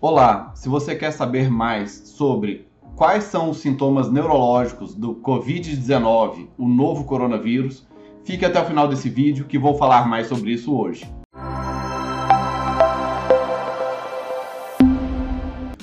Olá, 0.00 0.52
se 0.54 0.68
você 0.68 0.94
quer 0.94 1.10
saber 1.10 1.50
mais 1.50 1.90
sobre 1.90 2.68
quais 2.94 3.24
são 3.24 3.50
os 3.50 3.58
sintomas 3.58 4.08
neurológicos 4.08 4.94
do 4.94 5.16
Covid-19, 5.16 6.46
o 6.56 6.68
novo 6.68 7.02
coronavírus, 7.02 7.84
fique 8.22 8.44
até 8.44 8.62
o 8.62 8.64
final 8.64 8.86
desse 8.86 9.10
vídeo 9.10 9.46
que 9.46 9.58
vou 9.58 9.76
falar 9.76 10.08
mais 10.08 10.28
sobre 10.28 10.52
isso 10.52 10.72
hoje. 10.72 11.04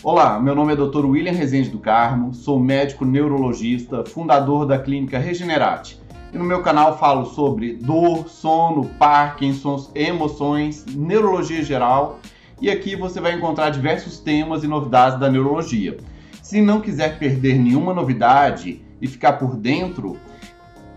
Olá, 0.02 0.40
meu 0.40 0.56
nome 0.56 0.72
é 0.72 0.76
Dr. 0.78 1.06
William 1.06 1.34
Rezende 1.34 1.70
do 1.70 1.80
Carmo, 1.80 2.34
sou 2.34 2.58
médico 2.58 3.04
neurologista, 3.04 4.06
fundador 4.06 4.66
da 4.66 4.80
clínica 4.80 5.20
Regenerate. 5.20 6.00
E 6.32 6.38
no 6.38 6.46
meu 6.46 6.62
canal 6.62 6.98
falo 6.98 7.26
sobre 7.26 7.74
dor, 7.74 8.30
sono, 8.30 8.86
Parkinson's, 8.98 9.92
emoções, 9.94 10.86
neurologia 10.86 11.62
geral. 11.62 12.22
E 12.62 12.70
aqui 12.70 12.96
você 12.96 13.20
vai 13.20 13.34
encontrar 13.34 13.70
diversos 13.70 14.20
temas 14.20 14.64
e 14.64 14.68
novidades 14.68 15.20
da 15.20 15.30
neurologia. 15.30 15.98
Se 16.42 16.62
não 16.62 16.80
quiser 16.80 17.20
perder 17.20 17.60
nenhuma 17.60 17.94
novidade 17.94 18.82
e 19.02 19.08
ficar 19.08 19.34
por 19.34 19.58
dentro, 19.58 20.18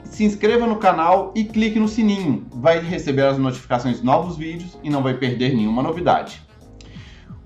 se 0.05 0.25
inscreva 0.25 0.67
no 0.67 0.77
canal 0.77 1.33
e 1.35 1.45
clique 1.45 1.79
no 1.79 1.89
sininho. 1.89 2.47
Vai 2.51 2.81
receber 2.81 3.23
as 3.23 3.39
notificações 3.39 3.99
de 3.99 4.05
novos 4.05 4.37
vídeos 4.37 4.79
e 4.83 4.91
não 4.91 5.03
vai 5.03 5.15
perder 5.15 5.55
nenhuma 5.55 5.83
novidade. 5.83 6.43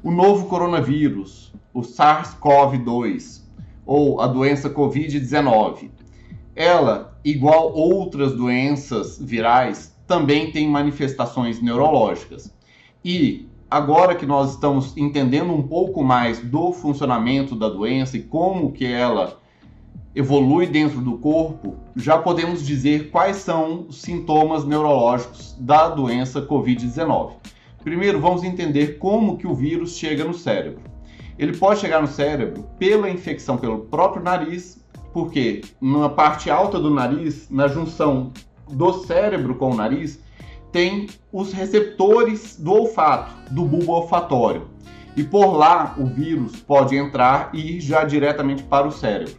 O 0.02 0.10
novo 0.10 0.46
coronavírus, 0.46 1.52
o 1.72 1.80
SARS-CoV-2 1.80 3.42
ou 3.86 4.20
a 4.20 4.26
doença 4.26 4.68
Covid-19, 4.68 5.90
ela, 6.54 7.18
igual 7.24 7.72
outras 7.72 8.34
doenças 8.34 9.18
virais, 9.18 9.96
também 10.06 10.50
tem 10.50 10.68
manifestações 10.68 11.62
neurológicas. 11.62 12.54
E 13.04 13.48
agora 13.72 14.14
que 14.14 14.26
nós 14.26 14.50
estamos 14.50 14.94
entendendo 14.98 15.50
um 15.50 15.62
pouco 15.62 16.04
mais 16.04 16.38
do 16.40 16.72
funcionamento 16.72 17.56
da 17.56 17.70
doença 17.70 18.18
e 18.18 18.22
como 18.22 18.70
que 18.70 18.84
ela 18.84 19.40
evolui 20.14 20.66
dentro 20.66 21.00
do 21.00 21.16
corpo, 21.16 21.76
já 21.96 22.18
podemos 22.18 22.66
dizer 22.66 23.10
quais 23.10 23.36
são 23.36 23.86
os 23.88 24.02
sintomas 24.02 24.66
neurológicos 24.66 25.56
da 25.58 25.88
doença 25.88 26.42
COVID-19. 26.42 27.32
Primeiro, 27.82 28.20
vamos 28.20 28.44
entender 28.44 28.98
como 28.98 29.38
que 29.38 29.46
o 29.46 29.54
vírus 29.54 29.96
chega 29.96 30.22
no 30.22 30.34
cérebro. 30.34 30.82
Ele 31.38 31.56
pode 31.56 31.80
chegar 31.80 32.02
no 32.02 32.08
cérebro 32.08 32.68
pela 32.78 33.08
infecção 33.08 33.56
pelo 33.56 33.86
próprio 33.86 34.22
nariz 34.22 34.82
porque 35.14 35.62
na 35.80 36.10
parte 36.10 36.50
alta 36.50 36.78
do 36.78 36.90
nariz, 36.90 37.48
na 37.50 37.68
junção 37.68 38.32
do 38.70 38.92
cérebro 38.92 39.54
com 39.54 39.70
o 39.70 39.74
nariz, 39.74 40.20
tem 40.72 41.06
os 41.30 41.52
receptores 41.52 42.56
do 42.58 42.72
olfato, 42.72 43.32
do 43.52 43.64
bulbo 43.64 43.92
olfatório. 43.92 44.68
E 45.14 45.22
por 45.22 45.52
lá 45.52 45.94
o 45.98 46.06
vírus 46.06 46.56
pode 46.60 46.96
entrar 46.96 47.50
e 47.52 47.76
ir 47.76 47.80
já 47.80 48.02
diretamente 48.02 48.62
para 48.62 48.88
o 48.88 48.90
cérebro. 48.90 49.36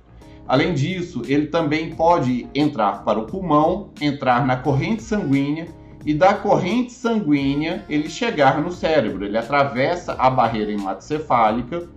Além 0.48 0.74
disso, 0.74 1.24
ele 1.26 1.48
também 1.48 1.96
pode 1.96 2.48
entrar 2.54 3.04
para 3.04 3.18
o 3.18 3.26
pulmão, 3.26 3.90
entrar 4.00 4.46
na 4.46 4.58
corrente 4.58 5.02
sanguínea 5.02 5.68
e 6.06 6.14
da 6.14 6.34
corrente 6.34 6.94
sanguínea 6.94 7.84
ele 7.90 8.10
chegar 8.10 8.62
no 8.62 8.72
cérebro. 8.72 9.26
Ele 9.26 9.38
atravessa 9.38 10.14
a 10.14 10.30
barreira 10.30 10.72
hematocefálica 10.72 11.88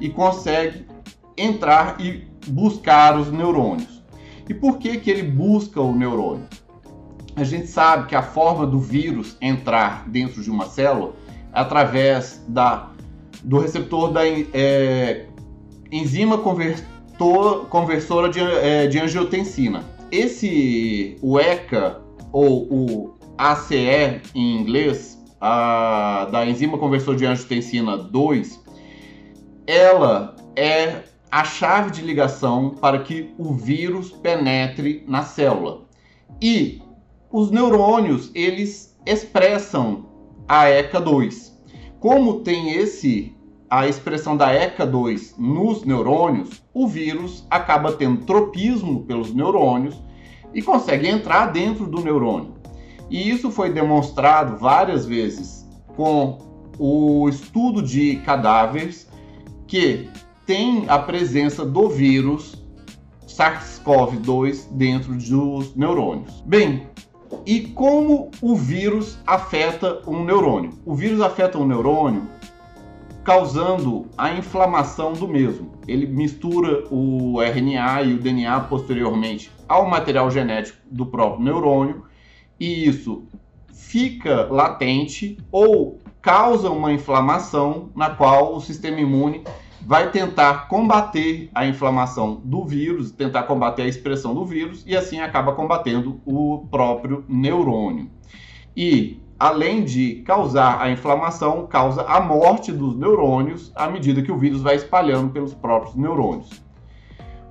e 0.00 0.08
consegue 0.08 0.86
entrar 1.36 2.00
e 2.00 2.26
buscar 2.46 3.18
os 3.18 3.30
neurônios. 3.30 4.02
E 4.48 4.54
por 4.54 4.78
que, 4.78 4.96
que 4.96 5.10
ele 5.10 5.22
busca 5.22 5.80
o 5.80 5.94
neurônio? 5.94 6.46
A 7.38 7.44
gente 7.44 7.68
sabe 7.68 8.08
que 8.08 8.16
a 8.16 8.22
forma 8.22 8.66
do 8.66 8.80
vírus 8.80 9.36
entrar 9.40 10.08
dentro 10.08 10.42
de 10.42 10.50
uma 10.50 10.66
célula 10.66 11.12
através 11.52 12.44
da, 12.48 12.90
do 13.44 13.60
receptor 13.60 14.10
da 14.10 14.26
é, 14.26 15.26
enzima 15.92 16.38
convertor, 16.38 17.66
conversora 17.66 18.28
de, 18.28 18.40
é, 18.40 18.88
de 18.88 18.98
angiotensina. 18.98 19.84
Esse, 20.10 21.16
o 21.22 21.38
ECA, 21.38 22.02
ou 22.32 22.64
o 22.72 23.14
ACE 23.38 24.20
em 24.34 24.56
inglês, 24.56 25.16
a, 25.40 26.28
da 26.32 26.44
enzima 26.44 26.76
conversora 26.76 27.16
de 27.16 27.24
angiotensina 27.24 27.96
2, 27.96 28.64
ela 29.64 30.34
é 30.56 31.04
a 31.30 31.44
chave 31.44 31.92
de 31.92 32.02
ligação 32.02 32.70
para 32.70 32.98
que 32.98 33.32
o 33.38 33.54
vírus 33.54 34.10
penetre 34.10 35.04
na 35.06 35.22
célula. 35.22 35.82
E 36.42 36.82
os 37.30 37.50
neurônios, 37.50 38.30
eles 38.34 38.96
expressam 39.04 40.06
a 40.46 40.64
ECA2. 40.66 41.52
Como 42.00 42.40
tem 42.40 42.72
esse 42.72 43.34
a 43.70 43.86
expressão 43.86 44.36
da 44.36 44.50
ECA2 44.52 45.34
nos 45.36 45.84
neurônios, 45.84 46.62
o 46.72 46.86
vírus 46.86 47.46
acaba 47.50 47.92
tendo 47.92 48.24
tropismo 48.24 49.02
pelos 49.04 49.34
neurônios 49.34 50.00
e 50.54 50.62
consegue 50.62 51.06
entrar 51.06 51.46
dentro 51.46 51.86
do 51.86 52.00
neurônio. 52.00 52.54
E 53.10 53.28
isso 53.28 53.50
foi 53.50 53.70
demonstrado 53.70 54.56
várias 54.56 55.04
vezes 55.04 55.66
com 55.96 56.38
o 56.78 57.28
estudo 57.28 57.82
de 57.82 58.16
cadáveres 58.24 59.08
que 59.66 60.08
tem 60.46 60.84
a 60.88 60.98
presença 60.98 61.64
do 61.64 61.90
vírus 61.90 62.64
SARS-CoV-2 63.26 64.68
dentro 64.72 65.14
dos 65.14 65.76
neurônios. 65.76 66.42
Bem, 66.46 66.87
e 67.44 67.60
como 67.60 68.30
o 68.40 68.56
vírus 68.56 69.18
afeta 69.26 70.02
um 70.06 70.24
neurônio? 70.24 70.72
O 70.84 70.94
vírus 70.94 71.20
afeta 71.20 71.58
um 71.58 71.66
neurônio 71.66 72.22
causando 73.24 74.06
a 74.16 74.32
inflamação 74.32 75.12
do 75.12 75.28
mesmo. 75.28 75.72
Ele 75.86 76.06
mistura 76.06 76.84
o 76.90 77.42
RNA 77.42 78.02
e 78.02 78.14
o 78.14 78.18
DNA 78.18 78.60
posteriormente 78.60 79.50
ao 79.68 79.86
material 79.86 80.30
genético 80.30 80.78
do 80.90 81.04
próprio 81.04 81.44
neurônio 81.44 82.04
e 82.58 82.88
isso 82.88 83.24
fica 83.70 84.46
latente 84.50 85.38
ou 85.52 85.98
causa 86.22 86.70
uma 86.70 86.92
inflamação 86.92 87.90
na 87.94 88.10
qual 88.10 88.54
o 88.54 88.60
sistema 88.60 89.00
imune 89.00 89.44
vai 89.80 90.10
tentar 90.10 90.68
combater 90.68 91.50
a 91.54 91.66
inflamação 91.66 92.40
do 92.44 92.64
vírus, 92.64 93.10
tentar 93.10 93.44
combater 93.44 93.82
a 93.82 93.88
expressão 93.88 94.34
do 94.34 94.44
vírus 94.44 94.84
e 94.86 94.96
assim 94.96 95.20
acaba 95.20 95.52
combatendo 95.52 96.20
o 96.24 96.66
próprio 96.70 97.24
neurônio. 97.28 98.10
E 98.76 99.20
além 99.38 99.84
de 99.84 100.16
causar 100.26 100.80
a 100.80 100.90
inflamação, 100.90 101.66
causa 101.66 102.02
a 102.02 102.20
morte 102.20 102.72
dos 102.72 102.96
neurônios 102.96 103.72
à 103.74 103.88
medida 103.88 104.22
que 104.22 104.32
o 104.32 104.38
vírus 104.38 104.62
vai 104.62 104.74
espalhando 104.74 105.30
pelos 105.30 105.54
próprios 105.54 105.94
neurônios. 105.94 106.62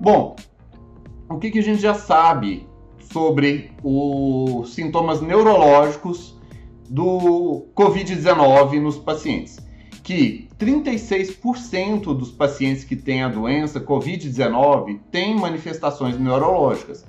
Bom, 0.00 0.36
o 1.28 1.38
que, 1.38 1.50
que 1.50 1.58
a 1.58 1.62
gente 1.62 1.80
já 1.80 1.94
sabe 1.94 2.68
sobre 2.98 3.72
os 3.82 4.74
sintomas 4.74 5.20
neurológicos 5.20 6.38
do 6.88 7.66
Covid-19 7.74 8.80
nos 8.80 8.98
pacientes? 8.98 9.67
Que 10.08 10.48
36% 10.58 12.16
dos 12.16 12.30
pacientes 12.30 12.82
que 12.82 12.96
têm 12.96 13.22
a 13.22 13.28
doença 13.28 13.78
COVID-19 13.78 15.00
têm 15.10 15.36
manifestações 15.36 16.18
neurológicas. 16.18 17.04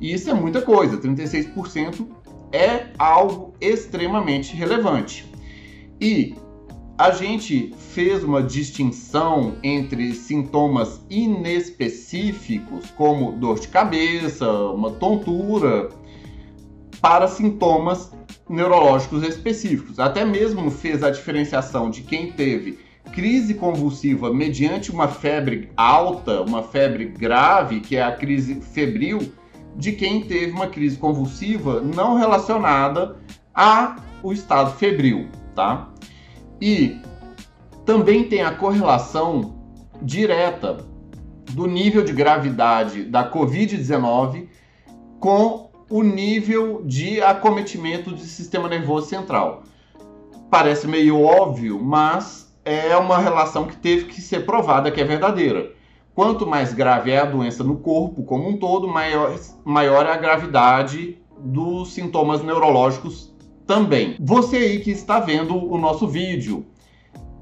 E 0.00 0.12
isso 0.12 0.30
é 0.30 0.34
muita 0.34 0.62
coisa, 0.62 0.96
36% 0.96 2.06
é 2.52 2.90
algo 2.96 3.54
extremamente 3.60 4.54
relevante. 4.54 5.28
E 6.00 6.36
a 6.96 7.10
gente 7.10 7.74
fez 7.76 8.22
uma 8.22 8.40
distinção 8.40 9.56
entre 9.60 10.14
sintomas 10.14 11.04
inespecíficos, 11.10 12.88
como 12.92 13.32
dor 13.32 13.58
de 13.58 13.66
cabeça, 13.66 14.48
uma 14.70 14.92
tontura, 14.92 15.88
para 17.00 17.26
sintomas 17.26 18.12
neurológicos 18.48 19.22
específicos. 19.22 19.98
Até 19.98 20.24
mesmo 20.24 20.70
fez 20.70 21.02
a 21.02 21.10
diferenciação 21.10 21.90
de 21.90 22.02
quem 22.02 22.32
teve 22.32 22.78
crise 23.12 23.54
convulsiva 23.54 24.32
mediante 24.32 24.90
uma 24.90 25.08
febre 25.08 25.70
alta, 25.76 26.40
uma 26.42 26.62
febre 26.62 27.06
grave, 27.06 27.80
que 27.80 27.96
é 27.96 28.02
a 28.02 28.12
crise 28.12 28.60
febril, 28.60 29.32
de 29.76 29.92
quem 29.92 30.22
teve 30.22 30.52
uma 30.52 30.68
crise 30.68 30.96
convulsiva 30.96 31.80
não 31.80 32.16
relacionada 32.16 33.16
ao 33.52 34.32
estado 34.32 34.72
febril, 34.72 35.28
tá? 35.54 35.92
E 36.60 36.96
também 37.84 38.24
tem 38.24 38.42
a 38.42 38.52
correlação 38.52 39.54
direta 40.00 40.78
do 41.52 41.66
nível 41.66 42.02
de 42.02 42.12
gravidade 42.12 43.04
da 43.04 43.30
COVID-19 43.30 44.48
com 45.20 45.70
o 45.88 46.02
nível 46.02 46.82
de 46.84 47.20
acometimento 47.22 48.10
do 48.10 48.18
sistema 48.18 48.68
nervoso 48.68 49.08
central. 49.08 49.62
Parece 50.50 50.86
meio 50.86 51.20
óbvio, 51.22 51.82
mas 51.82 52.54
é 52.64 52.96
uma 52.96 53.18
relação 53.18 53.66
que 53.66 53.76
teve 53.76 54.04
que 54.06 54.20
ser 54.20 54.46
provada 54.46 54.90
que 54.90 55.00
é 55.00 55.04
verdadeira. 55.04 55.72
Quanto 56.14 56.46
mais 56.46 56.72
grave 56.72 57.10
é 57.10 57.18
a 57.18 57.24
doença 57.24 57.64
no 57.64 57.76
corpo 57.76 58.22
como 58.22 58.48
um 58.48 58.56
todo, 58.56 58.86
maior, 58.86 59.36
maior 59.64 60.06
é 60.06 60.12
a 60.12 60.16
gravidade 60.16 61.18
dos 61.38 61.92
sintomas 61.92 62.42
neurológicos 62.42 63.34
também. 63.66 64.16
Você 64.20 64.56
aí 64.56 64.80
que 64.80 64.90
está 64.90 65.18
vendo 65.18 65.56
o 65.56 65.76
nosso 65.76 66.06
vídeo, 66.06 66.66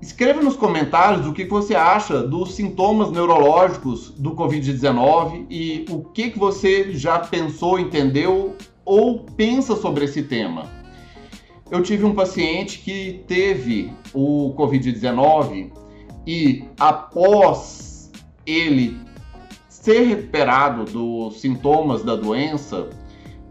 Escreva 0.03 0.43
nos 0.43 0.57
comentários 0.57 1.29
o 1.29 1.33
que 1.33 1.45
você 1.45 1.77
acha 1.77 2.25
dos 2.25 2.57
sintomas 2.57 3.13
neurológicos 3.13 4.11
do 4.11 4.33
Covid-19 4.33 5.47
e 5.49 5.87
o 5.89 6.03
que 6.03 6.37
você 6.37 6.93
já 6.93 7.21
pensou, 7.21 7.79
entendeu 7.79 8.57
ou 8.85 9.21
pensa 9.21 9.77
sobre 9.77 10.07
esse 10.07 10.25
tema. 10.25 10.69
Eu 11.71 11.85
tive 11.85 12.05
um 12.05 12.17
paciente 12.17 12.81
que 12.81 13.23
teve 13.29 13.93
o 14.13 14.53
Covid-19 14.59 15.71
e 16.27 16.65
após 16.81 18.11
ele 18.45 19.01
ser 19.69 20.03
recuperado 20.03 20.85
dos 20.85 21.41
sintomas 21.41 22.03
da 22.03 22.17
doença, 22.17 22.91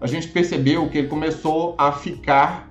a 0.01 0.05
gente 0.05 0.27
percebeu 0.27 0.89
que 0.89 0.97
ele 0.97 1.07
começou 1.07 1.75
a 1.77 1.93
ficar 1.93 2.69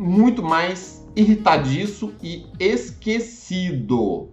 muito 0.00 0.42
mais 0.42 1.01
irritadiço 1.14 2.12
e 2.22 2.46
esquecido. 2.58 4.30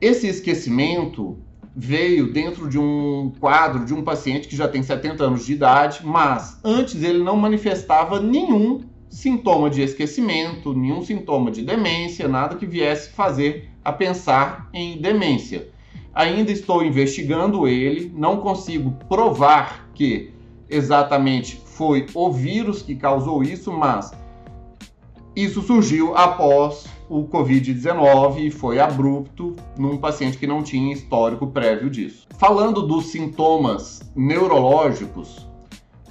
Esse 0.00 0.26
esquecimento 0.26 1.38
veio 1.76 2.32
dentro 2.32 2.68
de 2.68 2.78
um 2.78 3.32
quadro 3.40 3.84
de 3.84 3.92
um 3.92 4.02
paciente 4.02 4.46
que 4.46 4.56
já 4.56 4.68
tem 4.68 4.82
70 4.82 5.24
anos 5.24 5.46
de 5.46 5.54
idade, 5.54 6.00
mas 6.04 6.60
antes 6.62 7.02
ele 7.02 7.22
não 7.22 7.36
manifestava 7.36 8.20
nenhum 8.20 8.82
sintoma 9.08 9.70
de 9.70 9.82
esquecimento, 9.82 10.72
nenhum 10.72 11.02
sintoma 11.02 11.50
de 11.50 11.62
demência, 11.62 12.28
nada 12.28 12.56
que 12.56 12.66
viesse 12.66 13.10
fazer 13.10 13.70
a 13.84 13.92
pensar 13.92 14.68
em 14.72 15.00
demência. 15.00 15.68
Ainda 16.14 16.52
estou 16.52 16.84
investigando 16.84 17.66
ele, 17.66 18.12
não 18.14 18.38
consigo 18.38 18.92
provar 19.08 19.90
que 19.94 20.32
exatamente 20.68 21.60
foi 21.64 22.06
o 22.14 22.30
vírus 22.30 22.82
que 22.82 22.94
causou 22.94 23.42
isso, 23.42 23.72
mas 23.72 24.12
isso 25.36 25.62
surgiu 25.62 26.16
após 26.16 26.84
o 27.08 27.24
Covid-19 27.24 28.38
e 28.38 28.50
foi 28.50 28.78
abrupto 28.78 29.56
num 29.76 29.98
paciente 29.98 30.38
que 30.38 30.46
não 30.46 30.62
tinha 30.62 30.92
histórico 30.92 31.48
prévio 31.48 31.90
disso. 31.90 32.26
Falando 32.38 32.86
dos 32.86 33.06
sintomas 33.06 34.00
neurológicos, 34.14 35.46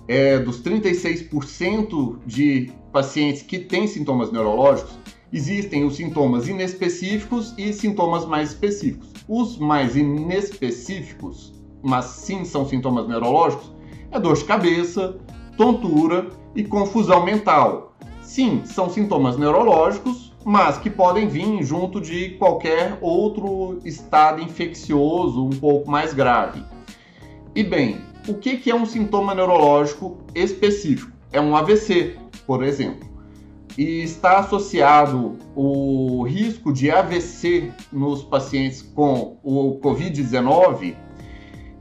é, 0.07 0.39
dos 0.39 0.61
36% 0.61 2.19
de 2.25 2.71
pacientes 2.91 3.41
que 3.41 3.59
têm 3.59 3.87
sintomas 3.87 4.31
neurológicos, 4.31 4.99
existem 5.31 5.85
os 5.85 5.95
sintomas 5.95 6.47
inespecíficos 6.47 7.53
e 7.57 7.71
sintomas 7.71 8.25
mais 8.25 8.49
específicos. 8.49 9.09
Os 9.27 9.57
mais 9.57 9.95
inespecíficos, 9.95 11.53
mas 11.81 12.05
sim 12.05 12.43
são 12.43 12.67
sintomas 12.67 13.07
neurológicos, 13.07 13.71
é 14.11 14.19
dor 14.19 14.35
de 14.35 14.43
cabeça, 14.43 15.17
tontura 15.57 16.27
e 16.55 16.63
confusão 16.63 17.25
mental 17.25 17.92
Sim, 18.33 18.63
são 18.65 18.89
sintomas 18.89 19.37
neurológicos, 19.37 20.33
mas 20.43 20.79
que 20.79 20.89
podem 20.89 21.27
vir 21.27 21.61
junto 21.61 22.01
de 22.01 22.31
qualquer 22.31 22.97
outro 22.99 23.77
estado 23.85 24.41
infeccioso 24.41 25.45
um 25.45 25.51
pouco 25.51 25.91
mais 25.91 26.15
grave. 26.15 26.63
E 27.53 27.61
bem, 27.61 28.01
o 28.27 28.33
que 28.33 28.71
é 28.71 28.73
um 28.73 28.87
sintoma 28.87 29.35
neurológico 29.35 30.17
específico? 30.33 31.11
É 31.31 31.39
um 31.39 31.55
AVC, 31.55 32.17
por 32.47 32.63
exemplo. 32.63 33.07
E 33.77 34.01
está 34.01 34.39
associado 34.39 35.37
o 35.55 36.23
risco 36.23 36.73
de 36.73 36.89
AVC 36.89 37.71
nos 37.91 38.23
pacientes 38.23 38.81
com 38.81 39.37
o 39.43 39.79
Covid-19, 39.79 40.95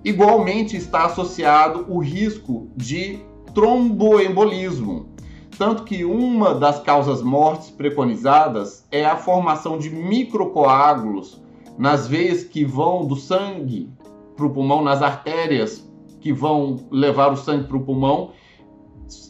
igualmente 0.05 0.77
está 0.77 1.07
associado 1.07 1.87
o 1.89 1.99
risco 1.99 2.69
de 2.77 3.21
tromboembolismo, 3.55 5.12
tanto 5.59 5.85
que 5.85 6.05
uma 6.05 6.55
das 6.55 6.81
causas 6.81 7.23
mortes 7.23 7.71
preconizadas 7.71 8.87
é 8.91 9.05
a 9.05 9.17
formação 9.17 9.79
de 9.79 9.91
microcoágulos 9.91 11.43
nas 11.79 12.07
veias 12.07 12.43
que 12.43 12.65
vão 12.65 13.07
do 13.07 13.17
sangue 13.17 13.91
para 14.37 14.47
o 14.47 14.51
pulmão, 14.51 14.83
nas 14.83 15.03
artérias 15.03 15.89
que 16.21 16.33
vão 16.33 16.87
levar 16.91 17.33
o 17.33 17.37
sangue 17.37 17.67
para 17.67 17.77
o 17.77 17.85
pulmão. 17.85 18.31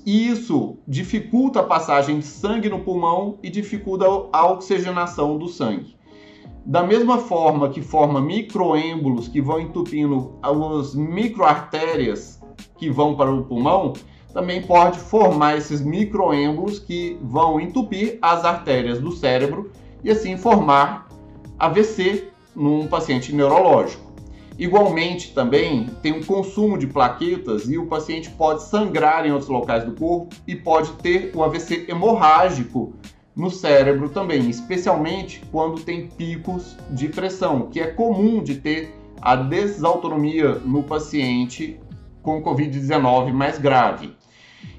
E 0.07 0.29
isso 0.29 0.77
dificulta 0.87 1.61
a 1.61 1.65
passagem 1.65 2.19
de 2.19 2.27
sangue 2.27 2.69
no 2.69 2.81
pulmão 2.81 3.39
e 3.43 3.51
dificulta 3.51 4.05
a 4.33 4.47
oxigenação 4.47 5.39
do 5.39 5.49
sangue. 5.49 5.97
Da 6.65 6.85
mesma 6.85 7.19
forma 7.19 7.71
que 7.71 7.83
forma 7.83 8.21
microêmbolos 8.21 9.27
que 9.27 9.41
vão 9.41 9.61
entupindo 9.61 10.39
as 10.41 10.95
microartérias 10.95 12.41
que 12.79 12.89
vão 12.89 13.17
para 13.17 13.33
o 13.33 13.45
pulmão, 13.45 13.93
também 14.32 14.62
pode 14.62 14.99
formar 14.99 15.56
esses 15.56 15.81
microêmbolos 15.81 16.79
que 16.79 17.19
vão 17.23 17.61
entupir 17.61 18.19
as 18.23 18.44
artérias 18.44 18.99
do 18.99 19.12
cérebro 19.12 19.70
e 20.02 20.11
assim 20.11 20.37
formar 20.37 21.08
AVC 21.58 22.29
num 22.55 22.87
paciente 22.87 23.34
neurológico. 23.34 24.12
Igualmente, 24.58 25.32
também 25.32 25.87
tem 26.02 26.12
um 26.12 26.23
consumo 26.23 26.76
de 26.76 26.87
plaquetas 26.87 27.69
e 27.69 27.79
o 27.79 27.87
paciente 27.87 28.31
pode 28.31 28.62
sangrar 28.62 29.26
em 29.26 29.32
outros 29.32 29.50
locais 29.50 29.84
do 29.84 29.93
corpo 29.93 30.35
e 30.46 30.55
pode 30.55 30.93
ter 30.94 31.32
o 31.35 31.43
AVC 31.43 31.87
hemorrágico 31.88 32.93
no 33.35 33.50
cérebro 33.50 34.11
também, 34.11 34.50
especialmente 34.50 35.43
quando 35.50 35.81
tem 35.81 36.06
picos 36.06 36.76
de 36.90 37.08
pressão, 37.08 37.69
que 37.70 37.81
é 37.81 37.87
comum 37.87 38.43
de 38.43 38.56
ter 38.56 38.94
a 39.23 39.37
desautonomia 39.37 40.56
no 40.56 40.82
paciente 40.82 41.81
com 42.23 42.43
Covid-19 42.43 43.33
mais 43.33 43.59
grave. 43.59 44.15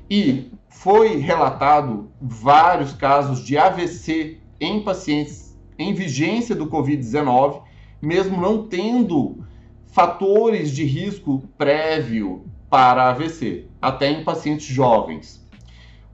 E 0.10 0.52
foi 0.70 1.18
relatado 1.18 2.12
vários 2.22 2.94
casos 2.94 3.44
de 3.44 3.58
AVC 3.58 4.40
em 4.60 4.82
pacientes 4.82 5.54
em 5.78 5.94
vigência 5.94 6.56
do 6.56 6.68
Covid-19, 6.68 7.62
mesmo 8.02 8.40
não 8.40 8.68
tendo 8.68 9.44
fatores 9.88 10.72
de 10.72 10.84
risco 10.84 11.44
prévio 11.58 12.46
para 12.70 13.10
AVC, 13.10 13.68
até 13.82 14.10
em 14.10 14.24
pacientes 14.24 14.66
jovens. 14.66 15.46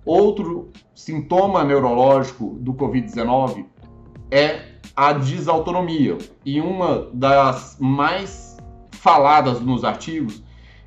Outro 0.06 0.72
sintoma 0.94 1.64
neurológico 1.64 2.58
do 2.60 2.74
Covid-19 2.74 3.66
é 4.32 4.70
a 4.96 5.14
desautonomia, 5.14 6.18
e 6.46 6.60
uma 6.60 7.10
das 7.14 7.78
mais 7.80 8.58
faladas 8.92 9.62
nos 9.62 9.84
artigos 9.84 10.44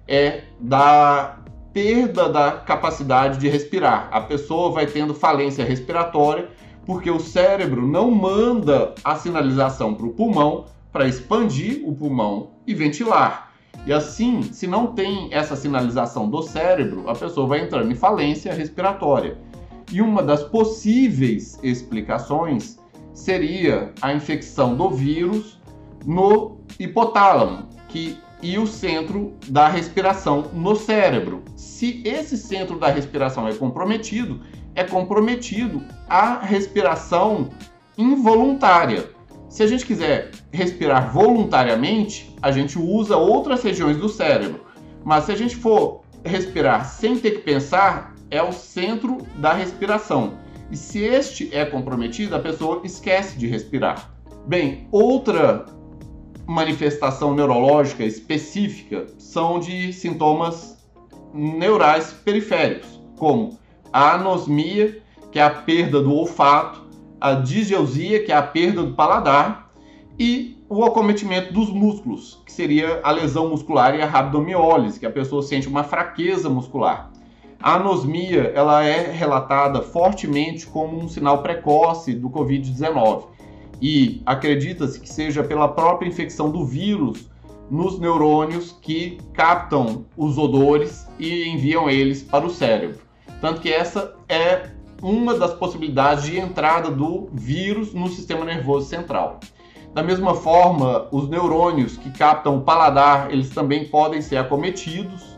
é 0.07 0.43
da 0.61 1.39
perda 1.73 2.29
da 2.29 2.53
capacidade 2.53 3.39
de 3.39 3.49
respirar. 3.49 4.09
A 4.11 4.21
pessoa 4.21 4.71
vai 4.71 4.87
tendo 4.87 5.15
falência 5.15 5.65
respiratória 5.65 6.49
porque 6.85 7.11
o 7.11 7.21
cérebro 7.21 7.87
não 7.87 8.11
manda 8.11 8.95
a 9.03 9.17
sinalização 9.17 9.95
para 9.95 10.07
o 10.07 10.11
pulmão 10.11 10.67
para 10.93 11.09
expandir 11.09 11.83
o 11.89 11.95
pulmão 11.95 12.51
e 12.67 12.75
ventilar. 12.75 13.53
E 13.87 13.93
assim, 13.93 14.43
se 14.43 14.67
não 14.67 14.89
tem 14.89 15.29
essa 15.33 15.57
sinalização 15.57 16.29
do 16.29 16.43
cérebro, 16.43 17.09
a 17.09 17.15
pessoa 17.15 17.47
vai 17.47 17.61
entrando 17.61 17.91
em 17.91 17.95
falência 17.95 18.53
respiratória. 18.53 19.39
E 19.91 20.01
uma 20.03 20.23
das 20.23 20.43
possíveis 20.43 21.59
explicações 21.63 22.79
seria 23.15 23.93
a 24.01 24.13
infecção 24.13 24.75
do 24.77 24.91
vírus 24.91 25.61
no 26.05 26.59
hipotálamo, 26.79 27.69
que 27.89 28.19
e 28.43 28.59
o 28.59 28.67
centro 28.67 29.35
da 29.49 29.69
respiração 29.69 30.51
no 30.53 30.75
cérebro. 30.75 31.43
Se 31.57 32.03
esse 32.05 32.37
centro 32.37 32.79
da 32.79 32.89
respiração 32.89 33.47
é 33.47 33.55
comprometido, 33.55 34.41
é 34.75 34.83
comprometido 34.83 35.83
a 36.09 36.41
respiração 36.41 37.51
involuntária. 37.97 39.11
Se 39.49 39.63
a 39.63 39.67
gente 39.67 39.87
quiser 39.87 40.31
respirar 40.51 41.13
voluntariamente, 41.13 42.35
a 42.43 42.51
gente 42.51 42.79
usa 42.79 43.17
outras 43.17 43.63
regiões 43.63 43.97
do 43.97 44.09
cérebro. 44.09 44.65
Mas 45.05 45.25
se 45.25 45.33
a 45.33 45.37
gente 45.37 45.57
for 45.57 46.03
respirar 46.25 46.87
sem 46.87 47.19
ter 47.19 47.33
que 47.33 47.43
pensar, 47.43 48.15
é 48.31 48.43
o 48.43 48.51
centro 48.51 49.19
da 49.37 49.53
respiração. 49.53 50.39
E 50.71 50.77
se 50.77 51.01
este 51.01 51.55
é 51.55 51.67
comprometido, 51.67 52.35
a 52.35 52.41
pessoa 52.41 52.81
esquece 52.83 53.39
de 53.39 53.47
respirar. 53.47 54.11
Bem, 54.47 54.89
outra 54.91 55.67
manifestação 56.53 57.35
neurológica 57.35 58.05
específica 58.05 59.07
são 59.19 59.59
de 59.59 59.93
sintomas 59.93 60.79
neurais 61.33 62.13
periféricos, 62.13 63.01
como 63.19 63.59
a 63.93 64.15
anosmia, 64.15 65.03
que 65.31 65.39
é 65.39 65.43
a 65.43 65.51
perda 65.51 66.03
do 66.03 66.15
olfato, 66.15 66.83
a 67.21 67.33
disgeusia, 67.33 68.23
que 68.23 68.31
é 68.31 68.37
a 68.37 68.43
perda 68.43 68.83
do 68.83 68.95
paladar, 68.95 69.71
e 70.19 70.63
o 70.69 70.85
acometimento 70.85 71.53
dos 71.53 71.71
músculos, 71.71 72.43
que 72.45 72.53
seria 72.53 73.01
a 73.03 73.11
lesão 73.11 73.49
muscular 73.49 73.95
e 73.95 74.03
a 74.03 74.07
rabdomiólise, 74.07 75.01
que 75.01 75.07
a 75.07 75.11
pessoa 75.11 75.43
sente 75.43 75.69
uma 75.69 75.85
fraqueza 75.85 76.51
muscular. 76.51 77.11
A 77.61 77.77
anosmia 77.77 78.53
ela 78.55 78.85
é 78.85 79.11
relatada 79.11 79.81
fortemente 79.81 80.67
como 80.67 80.99
um 80.99 81.09
sinal 81.09 81.43
precoce 81.43 82.13
do 82.13 82.29
Covid-19 82.29 83.32
e 83.83 84.23
acredita-se 84.25 85.01
que 85.01 85.09
seja 85.09 85.43
pela 85.43 85.67
própria 85.67 86.09
infecção 86.09 86.49
do 86.49 86.65
vírus 86.65 87.29
nos 87.69 87.99
neurônios 87.99 88.79
que 88.81 89.19
captam 89.35 90.07
os 90.17 90.39
odores 90.39 91.09
e 91.19 91.49
enviam 91.49 91.91
eles 91.91 92.23
para 92.23 92.47
o 92.47 92.51
cérebro. 92.51 93.01
Tanto 93.41 93.61
que 93.61 93.73
essa 93.73 94.15
é 94.29 94.71
uma 95.03 95.35
das 95.35 95.53
possibilidades 95.55 96.25
de 96.25 96.39
entrada 96.39 96.91
do 96.91 97.29
vírus 97.33 97.93
no 97.93 98.07
sistema 98.07 98.45
nervoso 98.45 98.89
central. 98.89 99.41
Da 99.93 100.03
mesma 100.03 100.35
forma, 100.35 101.09
os 101.11 101.29
neurônios 101.29 101.97
que 101.97 102.11
captam 102.11 102.59
o 102.59 102.61
paladar, 102.61 103.33
eles 103.33 103.51
também 103.51 103.89
podem 103.89 104.23
ser 104.23 104.37
acometidos 104.37 105.37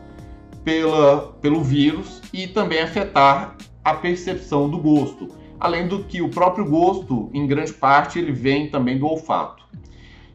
pela, 0.63 1.33
pelo 1.41 1.63
vírus 1.63 2.21
e 2.31 2.47
também 2.47 2.79
afetar 2.79 3.55
a 3.83 3.93
percepção 3.95 4.69
do 4.69 4.77
gosto. 4.77 5.29
Além 5.59 5.87
do 5.87 6.03
que 6.03 6.21
o 6.21 6.29
próprio 6.29 6.69
gosto, 6.69 7.29
em 7.33 7.47
grande 7.47 7.73
parte, 7.73 8.19
ele 8.19 8.31
vem 8.31 8.69
também 8.69 8.97
do 8.97 9.07
olfato. 9.07 9.65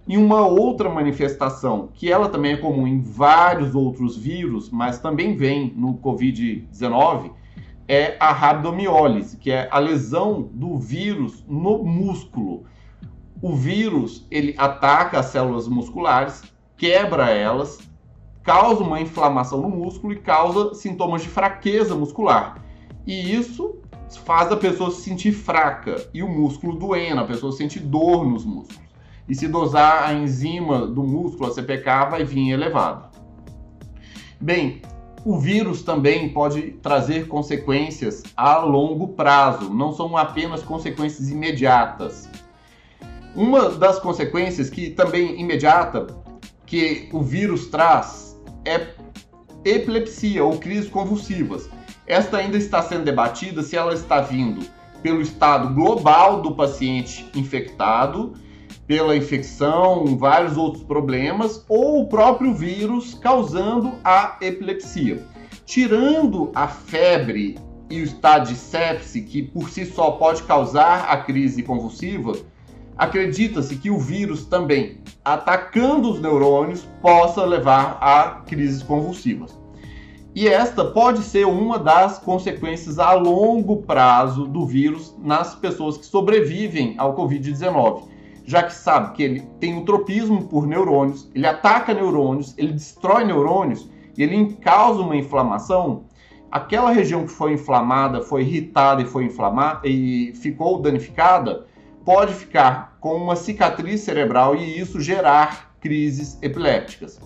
E 0.09 0.17
uma 0.17 0.47
outra 0.47 0.89
manifestação, 0.89 1.91
que 1.95 2.11
ela 2.11 2.29
também 2.29 2.55
é 2.55 2.57
comum 2.57 2.87
em 2.87 3.01
vários 3.01 3.75
outros 3.75 4.17
vírus, 4.17 4.71
mas 4.71 4.99
também 4.99 5.37
vem 5.37 5.73
no 5.77 5.95
COVID-19, 5.99 7.31
é 7.87 8.17
a 8.19 8.33
rabdomiólise, 8.33 9.37
que 9.37 9.51
é 9.51 9.69
a 9.71 9.79
lesão 9.79 10.49
do 10.53 10.79
vírus 10.79 11.45
no 11.49 11.85
músculo. 11.85 12.65
O 13.43 13.55
vírus, 13.55 14.27
ele 14.31 14.55
ataca 14.57 15.19
as 15.19 15.27
células 15.27 15.69
musculares, 15.69 16.43
quebra 16.77 17.31
elas, 17.31 17.79
causa 18.43 18.83
uma 18.83 19.01
inflamação 19.01 19.61
no 19.61 19.69
músculo 19.69 20.13
e 20.13 20.17
causa 20.17 20.75
sintomas 20.75 21.23
de 21.23 21.29
fraqueza 21.29 21.95
muscular. 21.95 22.65
E 23.07 23.35
isso 23.35 23.80
faz 24.19 24.51
a 24.51 24.57
pessoa 24.57 24.91
se 24.91 25.03
sentir 25.03 25.33
fraca 25.33 26.09
e 26.13 26.23
o 26.23 26.29
músculo 26.29 26.77
doendo, 26.77 27.21
a 27.21 27.27
pessoa 27.27 27.53
sente 27.53 27.79
dor 27.79 28.27
nos 28.27 28.45
músculos. 28.45 28.81
E 29.29 29.35
se 29.35 29.47
dosar 29.47 30.09
a 30.09 30.13
enzima 30.13 30.87
do 30.87 31.03
músculo, 31.03 31.51
a 31.51 31.55
CPK, 31.55 32.11
vai 32.11 32.25
vir 32.25 32.51
elevada. 32.51 33.11
Bem, 34.41 34.83
o 35.25 35.39
vírus 35.39 35.83
também 35.83 36.31
pode 36.31 36.73
trazer 36.83 37.29
consequências 37.29 38.23
a 38.37 38.59
longo 38.59 39.09
prazo, 39.09 39.73
não 39.73 39.93
são 39.93 40.17
apenas 40.17 40.63
consequências 40.63 41.31
imediatas. 41.31 42.29
Uma 43.37 43.69
das 43.71 43.99
consequências 43.99 44.71
que 44.71 44.91
também 44.91 45.39
imediata 45.39 46.07
que 46.67 47.09
o 47.13 47.23
vírus 47.23 47.67
traz 47.67 48.41
é 48.65 48.95
epilepsia 49.65 50.45
ou 50.45 50.59
crises 50.59 50.89
convulsivas. 50.89 51.69
Esta 52.11 52.39
ainda 52.39 52.57
está 52.57 52.83
sendo 52.83 53.05
debatida 53.05 53.63
se 53.63 53.77
ela 53.77 53.95
está 53.95 54.21
vindo 54.21 54.67
pelo 55.01 55.21
estado 55.21 55.73
global 55.73 56.43
do 56.43 56.57
paciente 56.57 57.25
infectado, 57.37 58.35
pela 58.85 59.15
infecção, 59.15 60.19
vários 60.19 60.57
outros 60.57 60.83
problemas, 60.83 61.65
ou 61.69 62.01
o 62.01 62.09
próprio 62.09 62.53
vírus 62.53 63.15
causando 63.15 63.93
a 64.03 64.37
epilepsia. 64.41 65.25
Tirando 65.65 66.51
a 66.53 66.67
febre 66.67 67.57
e 67.89 68.01
o 68.01 68.05
estado 68.05 68.49
de 68.49 68.57
sepse, 68.57 69.23
que 69.23 69.45
por 69.45 69.71
si 69.71 69.87
só 69.87 70.11
pode 70.11 70.43
causar 70.43 71.05
a 71.09 71.17
crise 71.17 71.63
convulsiva, 71.63 72.33
acredita-se 72.99 73.77
que 73.77 73.89
o 73.89 74.01
vírus 74.01 74.45
também, 74.45 74.99
atacando 75.25 76.11
os 76.11 76.21
neurônios, 76.21 76.89
possa 77.01 77.45
levar 77.45 77.99
a 78.01 78.43
crises 78.47 78.83
convulsivas. 78.83 79.61
E 80.33 80.47
esta 80.47 80.85
pode 80.85 81.25
ser 81.25 81.45
uma 81.45 81.77
das 81.77 82.19
consequências 82.19 83.01
a 83.01 83.13
longo 83.15 83.83
prazo 83.83 84.47
do 84.47 84.65
vírus 84.65 85.15
nas 85.21 85.57
pessoas 85.57 85.99
que 85.99 86.07
sobrevivem 86.07 86.95
ao 86.99 87.17
Covid-19, 87.17 88.05
já 88.45 88.63
que 88.63 88.73
sabe 88.73 89.15
que 89.15 89.23
ele 89.25 89.41
tem 89.59 89.75
um 89.75 89.85
tropismo 89.85 90.45
por 90.45 90.69
neurônios, 90.69 91.29
ele 91.35 91.47
ataca 91.47 91.93
neurônios, 91.93 92.55
ele 92.57 92.73
destrói 92.73 93.25
neurônios 93.25 93.89
e 94.17 94.23
ele 94.23 94.53
causa 94.61 95.01
uma 95.01 95.17
inflamação. 95.17 96.05
Aquela 96.51 96.91
região 96.91 97.25
que 97.25 97.33
foi 97.33 97.55
inflamada, 97.55 98.23
foi 98.23 98.43
irritada 98.43 99.03
e 99.03 99.07
foi 99.07 99.25
inflamada 99.25 99.87
e 99.89 100.33
ficou 100.37 100.81
danificada, 100.81 101.67
pode 102.05 102.33
ficar 102.35 102.97
com 103.01 103.17
uma 103.17 103.35
cicatriz 103.35 104.03
cerebral 104.03 104.55
e 104.55 104.79
isso 104.79 105.01
gerar 105.01 105.75
crises 105.81 106.39
epilépticas. 106.41 107.21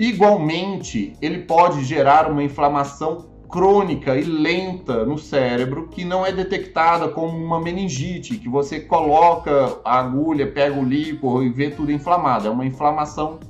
Igualmente, 0.00 1.14
ele 1.20 1.40
pode 1.40 1.82
gerar 1.82 2.30
uma 2.30 2.40
inflamação 2.40 3.26
crônica 3.48 4.14
e 4.14 4.22
lenta 4.22 5.04
no 5.04 5.18
cérebro 5.18 5.88
que 5.88 6.04
não 6.04 6.24
é 6.24 6.30
detectada 6.30 7.08
como 7.08 7.36
uma 7.36 7.60
meningite, 7.60 8.36
que 8.36 8.48
você 8.48 8.78
coloca 8.78 9.76
a 9.84 9.98
agulha, 9.98 10.46
pega 10.46 10.78
o 10.78 10.84
líquor 10.84 11.42
e 11.42 11.48
vê 11.48 11.70
tudo 11.70 11.90
inflamado. 11.90 12.46
É 12.46 12.50
uma 12.50 12.64
inflamação 12.64 13.40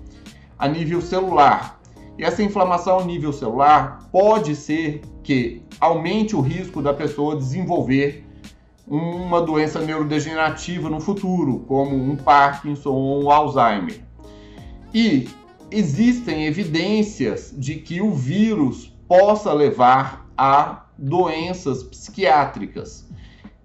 a 0.59 0.67
nível 0.67 1.02
celular. 1.02 1.78
E 2.17 2.25
essa 2.25 2.43
inflamação 2.43 3.00
a 3.00 3.05
nível 3.05 3.31
celular 3.31 4.09
pode 4.11 4.57
ser 4.57 5.02
que 5.23 5.62
aumente 5.78 6.35
o 6.35 6.40
risco 6.40 6.81
da 6.81 6.95
pessoa 6.95 7.37
desenvolver 7.37 8.25
uma 8.87 9.43
doença 9.43 9.81
neurodegenerativa 9.81 10.88
no 10.88 10.99
futuro, 10.99 11.59
como 11.69 11.95
um 11.95 12.17
Parkinson 12.17 12.93
ou 12.93 13.25
um 13.25 13.31
Alzheimer. 13.31 14.00
E 14.95 15.28
existem 15.71 16.47
evidências 16.47 17.55
de 17.57 17.77
que 17.77 18.01
o 18.01 18.13
vírus 18.13 18.93
possa 19.07 19.53
levar 19.53 20.31
a 20.37 20.87
doenças 20.97 21.83
psiquiátricas, 21.83 23.09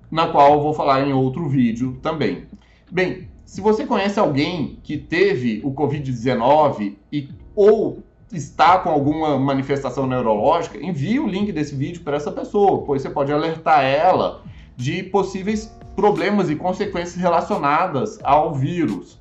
na 0.09 0.27
qual 0.27 0.53
eu 0.53 0.61
vou 0.61 0.73
falar 0.73 1.07
em 1.07 1.13
outro 1.13 1.47
vídeo 1.47 1.97
também. 2.01 2.45
Bem, 2.91 3.27
se 3.45 3.61
você 3.61 3.85
conhece 3.85 4.19
alguém 4.19 4.79
que 4.83 4.97
teve 4.97 5.61
o 5.63 5.71
Covid-19 5.71 6.95
e 7.11 7.29
ou 7.55 8.03
está 8.31 8.79
com 8.79 8.89
alguma 8.89 9.37
manifestação 9.37 10.07
neurológica, 10.07 10.83
envie 10.83 11.19
o 11.19 11.27
link 11.27 11.51
desse 11.51 11.75
vídeo 11.75 12.01
para 12.01 12.17
essa 12.17 12.31
pessoa, 12.31 12.83
pois 12.83 13.01
você 13.01 13.09
pode 13.09 13.31
alertar 13.31 13.83
ela 13.83 14.43
de 14.75 15.03
possíveis 15.03 15.71
problemas 15.95 16.49
e 16.49 16.55
consequências 16.55 17.15
relacionadas 17.15 18.19
ao 18.23 18.53
vírus. 18.53 19.19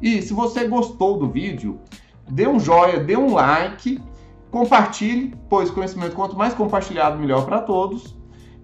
E 0.00 0.22
se 0.22 0.32
você 0.32 0.66
gostou 0.66 1.18
do 1.18 1.28
vídeo, 1.28 1.78
dê 2.28 2.46
um 2.46 2.58
joinha, 2.58 2.98
dê 2.98 3.16
um 3.16 3.34
like, 3.34 4.00
compartilhe, 4.50 5.34
pois 5.48 5.70
conhecimento 5.70 6.14
quanto 6.14 6.36
mais 6.36 6.54
compartilhado, 6.54 7.18
melhor 7.18 7.44
para 7.44 7.60
todos. 7.60 8.16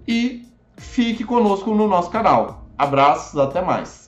E 0.06 0.46
fique 0.76 1.24
conosco 1.24 1.74
no 1.74 1.86
nosso 1.86 2.10
canal. 2.10 2.66
Abraços, 2.78 3.38
até 3.38 3.60
mais. 3.60 3.99